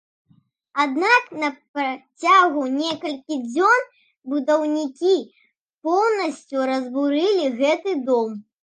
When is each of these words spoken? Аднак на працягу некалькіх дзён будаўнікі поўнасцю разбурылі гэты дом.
Аднак 0.83 1.27
на 1.43 1.49
працягу 1.75 2.63
некалькіх 2.79 3.45
дзён 3.53 3.81
будаўнікі 4.35 5.15
поўнасцю 5.91 6.69
разбурылі 6.73 7.45
гэты 7.63 7.91
дом. 8.11 8.29